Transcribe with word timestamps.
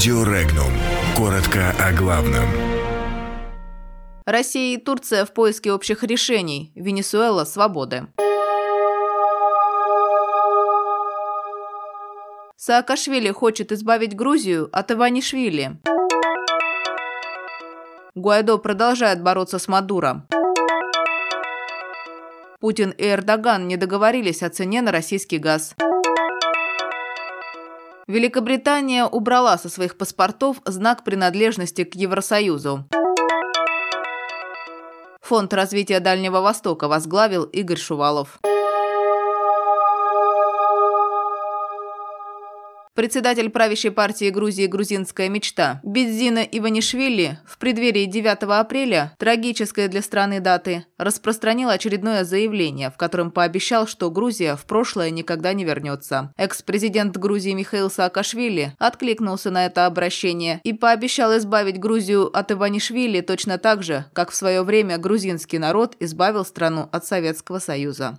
Радио 0.00 0.24
Регнум. 0.24 0.72
Коротко 1.14 1.74
о 1.78 1.92
главном. 1.92 2.46
Россия 4.24 4.74
и 4.74 4.78
Турция 4.78 5.26
в 5.26 5.34
поиске 5.34 5.72
общих 5.72 6.02
решений. 6.04 6.72
Венесуэла– 6.74 7.44
свободы. 7.44 8.06
Саакашвили 12.56 13.30
хочет 13.30 13.72
избавить 13.72 14.16
Грузию 14.16 14.70
от 14.72 14.90
Иванишвили. 14.90 15.78
Гуайдо 18.14 18.56
продолжает 18.56 19.22
бороться 19.22 19.58
с 19.58 19.68
Мадуро. 19.68 20.26
Путин 22.58 22.94
и 22.96 23.06
Эрдоган 23.06 23.68
не 23.68 23.76
договорились 23.76 24.42
о 24.42 24.48
цене 24.48 24.80
на 24.80 24.92
российский 24.92 25.36
газ. 25.36 25.74
Великобритания 28.10 29.06
убрала 29.06 29.56
со 29.56 29.68
своих 29.68 29.96
паспортов 29.96 30.60
знак 30.64 31.04
принадлежности 31.04 31.84
к 31.84 31.94
Евросоюзу. 31.94 32.84
Фонд 35.22 35.54
развития 35.54 36.00
Дальнего 36.00 36.40
Востока 36.40 36.88
возглавил 36.88 37.44
Игорь 37.44 37.78
Шувалов. 37.78 38.40
Председатель 43.00 43.48
правящей 43.48 43.90
партии 43.90 44.28
Грузии 44.28 44.66
«Грузинская 44.66 45.30
мечта» 45.30 45.80
Бедзина 45.82 46.40
Иванишвили 46.40 47.38
в 47.46 47.56
преддверии 47.56 48.04
9 48.04 48.42
апреля, 48.42 49.14
трагической 49.16 49.88
для 49.88 50.02
страны 50.02 50.38
даты, 50.38 50.84
распространил 50.98 51.70
очередное 51.70 52.24
заявление, 52.24 52.90
в 52.90 52.98
котором 52.98 53.30
пообещал, 53.30 53.86
что 53.86 54.10
Грузия 54.10 54.54
в 54.54 54.66
прошлое 54.66 55.08
никогда 55.08 55.54
не 55.54 55.64
вернется. 55.64 56.34
Экс-президент 56.36 57.16
Грузии 57.16 57.52
Михаил 57.52 57.90
Саакашвили 57.90 58.74
откликнулся 58.78 59.50
на 59.50 59.64
это 59.64 59.86
обращение 59.86 60.60
и 60.62 60.74
пообещал 60.74 61.34
избавить 61.38 61.80
Грузию 61.80 62.26
от 62.36 62.52
Иванишвили 62.52 63.22
точно 63.22 63.56
так 63.56 63.82
же, 63.82 64.04
как 64.12 64.30
в 64.30 64.34
свое 64.34 64.62
время 64.62 64.98
грузинский 64.98 65.58
народ 65.58 65.96
избавил 66.00 66.44
страну 66.44 66.90
от 66.92 67.06
Советского 67.06 67.60
Союза 67.60 68.18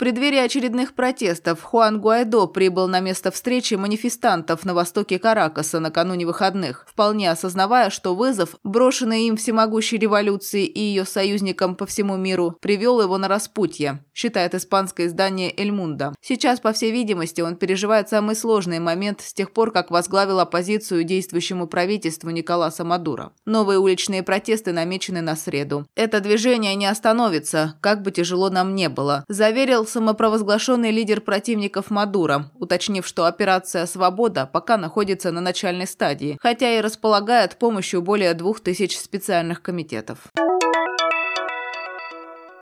преддверии 0.00 0.38
очередных 0.38 0.94
протестов 0.94 1.62
Хуан 1.62 2.00
Гуайдо 2.00 2.46
прибыл 2.46 2.88
на 2.88 3.00
место 3.00 3.30
встречи 3.30 3.74
манифестантов 3.74 4.64
на 4.64 4.72
востоке 4.72 5.18
Каракаса 5.18 5.78
накануне 5.78 6.24
выходных, 6.24 6.86
вполне 6.88 7.30
осознавая, 7.30 7.90
что 7.90 8.14
вызов, 8.14 8.56
брошенный 8.64 9.24
им 9.24 9.36
всемогущей 9.36 9.98
революции 9.98 10.64
и 10.64 10.80
ее 10.80 11.04
союзникам 11.04 11.76
по 11.76 11.84
всему 11.84 12.16
миру, 12.16 12.56
привел 12.62 13.02
его 13.02 13.18
на 13.18 13.28
распутье, 13.28 14.02
считает 14.14 14.54
испанское 14.54 15.06
издание 15.06 15.52
«Эль 15.54 15.70
Мунда». 15.70 16.14
Сейчас, 16.22 16.60
по 16.60 16.72
всей 16.72 16.92
видимости, 16.92 17.42
он 17.42 17.56
переживает 17.56 18.08
самый 18.08 18.36
сложный 18.36 18.78
момент 18.78 19.20
с 19.20 19.34
тех 19.34 19.52
пор, 19.52 19.70
как 19.70 19.90
возглавил 19.90 20.40
оппозицию 20.40 21.04
действующему 21.04 21.66
правительству 21.66 22.30
Николаса 22.30 22.84
Мадуро. 22.84 23.32
Новые 23.44 23.78
уличные 23.78 24.22
протесты 24.22 24.72
намечены 24.72 25.20
на 25.20 25.36
среду. 25.36 25.86
Это 25.94 26.20
движение 26.20 26.74
не 26.74 26.86
остановится, 26.86 27.78
как 27.82 28.00
бы 28.00 28.12
тяжело 28.12 28.48
нам 28.48 28.74
не 28.74 28.88
было, 28.88 29.26
заверил 29.28 29.89
самопровозглашенный 29.90 30.90
лидер 30.90 31.20
противников 31.20 31.90
Мадура, 31.90 32.50
уточнив, 32.58 33.06
что 33.06 33.26
операция 33.26 33.86
«Свобода» 33.86 34.48
пока 34.50 34.76
находится 34.76 35.30
на 35.30 35.40
начальной 35.40 35.86
стадии, 35.86 36.38
хотя 36.40 36.78
и 36.78 36.80
располагает 36.80 37.58
помощью 37.58 38.02
более 38.02 38.34
двух 38.34 38.60
тысяч 38.60 38.98
специальных 38.98 39.62
комитетов. 39.62 40.18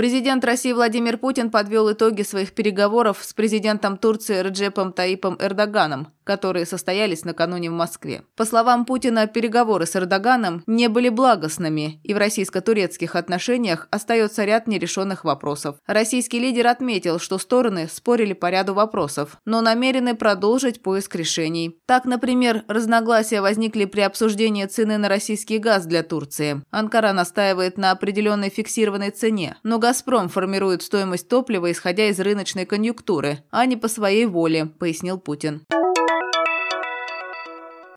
Президент 0.00 0.42
России 0.46 0.72
Владимир 0.72 1.18
Путин 1.18 1.50
подвел 1.50 1.92
итоги 1.92 2.22
своих 2.22 2.52
переговоров 2.52 3.18
с 3.20 3.34
президентом 3.34 3.98
Турции 3.98 4.40
Реджепом 4.40 4.94
Таипом 4.94 5.36
Эрдоганом, 5.38 6.14
которые 6.24 6.64
состоялись 6.64 7.26
накануне 7.26 7.68
в 7.68 7.74
Москве. 7.74 8.22
По 8.34 8.46
словам 8.46 8.86
Путина, 8.86 9.26
переговоры 9.26 9.84
с 9.84 9.94
Эрдоганом 9.96 10.62
не 10.66 10.88
были 10.88 11.10
благостными, 11.10 12.00
и 12.02 12.14
в 12.14 12.16
российско-турецких 12.16 13.14
отношениях 13.14 13.88
остается 13.90 14.44
ряд 14.46 14.66
нерешенных 14.66 15.24
вопросов. 15.24 15.76
Российский 15.86 16.38
лидер 16.38 16.68
отметил, 16.68 17.18
что 17.18 17.36
стороны 17.38 17.86
спорили 17.86 18.32
по 18.32 18.48
ряду 18.48 18.72
вопросов, 18.72 19.36
но 19.44 19.60
намерены 19.60 20.14
продолжить 20.14 20.82
поиск 20.82 21.14
решений. 21.16 21.78
Так, 21.84 22.06
например, 22.06 22.64
разногласия 22.68 23.42
возникли 23.42 23.84
при 23.84 24.00
обсуждении 24.00 24.64
цены 24.64 24.96
на 24.96 25.10
российский 25.10 25.58
газ 25.58 25.84
для 25.84 26.02
Турции. 26.02 26.62
Анкара 26.70 27.12
настаивает 27.12 27.76
на 27.76 27.90
определенной 27.90 28.48
фиксированной 28.48 29.10
цене, 29.10 29.56
но 29.62 29.78
«Газпром» 29.90 30.28
формирует 30.28 30.82
стоимость 30.82 31.28
топлива, 31.28 31.72
исходя 31.72 32.06
из 32.06 32.20
рыночной 32.20 32.64
конъюнктуры, 32.64 33.38
а 33.50 33.66
не 33.66 33.76
по 33.76 33.88
своей 33.88 34.24
воле, 34.24 34.66
пояснил 34.66 35.18
Путин. 35.18 35.62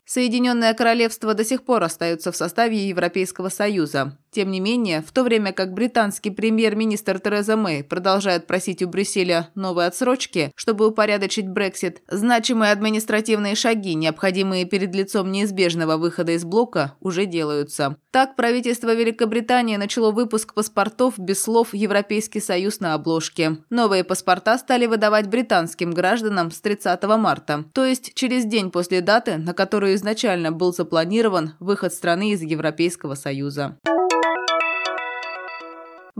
Соединенное 0.06 0.74
Королевство 0.74 1.32
до 1.34 1.44
сих 1.44 1.64
пор 1.64 1.82
остается 1.82 2.30
в 2.30 2.36
составе 2.36 2.88
Европейского 2.88 3.48
Союза. 3.48 4.18
Тем 4.34 4.50
не 4.50 4.58
менее, 4.58 5.00
в 5.00 5.12
то 5.12 5.22
время 5.22 5.52
как 5.52 5.72
британский 5.72 6.30
премьер-министр 6.30 7.20
Тереза 7.20 7.56
Мэй 7.56 7.84
продолжает 7.84 8.48
просить 8.48 8.82
у 8.82 8.88
Брюсселя 8.88 9.50
новые 9.54 9.86
отсрочки, 9.86 10.50
чтобы 10.56 10.88
упорядочить 10.88 11.48
Брексит, 11.48 12.02
значимые 12.08 12.72
административные 12.72 13.54
шаги, 13.54 13.94
необходимые 13.94 14.64
перед 14.64 14.92
лицом 14.92 15.30
неизбежного 15.30 15.96
выхода 15.96 16.32
из 16.32 16.44
блока, 16.44 16.96
уже 17.00 17.26
делаются. 17.26 17.96
Так, 18.10 18.34
правительство 18.34 18.92
Великобритании 18.94 19.76
начало 19.76 20.10
выпуск 20.10 20.54
паспортов 20.54 21.14
без 21.16 21.40
слов 21.40 21.72
«Европейский 21.72 22.40
Союз» 22.40 22.80
на 22.80 22.94
обложке. 22.94 23.58
Новые 23.70 24.02
паспорта 24.02 24.58
стали 24.58 24.86
выдавать 24.86 25.28
британским 25.28 25.92
гражданам 25.92 26.50
с 26.50 26.60
30 26.60 27.02
марта, 27.18 27.64
то 27.72 27.84
есть 27.84 28.14
через 28.14 28.44
день 28.44 28.72
после 28.72 29.00
даты, 29.00 29.36
на 29.36 29.54
которую 29.54 29.93
изначально 29.94 30.52
был 30.52 30.72
запланирован 30.72 31.54
выход 31.60 31.92
страны 31.92 32.32
из 32.32 32.42
Европейского 32.42 33.14
Союза 33.14 33.78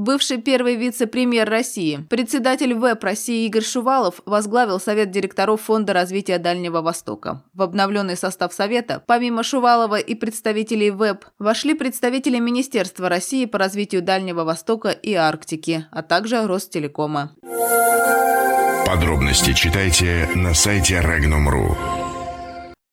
бывший 0.05 0.39
первый 0.39 0.77
вице-премьер 0.77 1.49
России. 1.49 2.05
Председатель 2.11 2.75
ВЭП 2.75 3.03
России 3.05 3.47
Игорь 3.47 3.65
Шувалов 3.65 4.21
возглавил 4.27 4.81
Совет 4.81 5.11
директоров 5.11 5.62
Фонда 5.62 5.93
развития 5.93 6.39
Дальнего 6.39 6.83
Востока. 6.83 7.43
В 7.55 7.62
обновленный 7.62 8.17
состав 8.17 8.53
Совета, 8.53 9.03
помимо 9.07 9.43
Шувалова 9.43 9.97
и 9.97 10.15
представителей 10.15 10.91
ВЭП, 10.91 11.25
вошли 11.39 11.75
представители 11.75 12.39
Министерства 12.39 13.09
России 13.09 13.47
по 13.47 13.59
развитию 13.59 14.03
Дальнего 14.03 14.45
Востока 14.45 14.91
и 14.91 15.15
Арктики, 15.15 15.87
а 15.91 16.03
также 16.03 16.47
Ростелекома. 16.47 17.33
Подробности 18.87 19.53
читайте 19.55 20.29
на 20.35 20.55
сайте 20.55 21.01
Regnum.ru. 21.01 22.04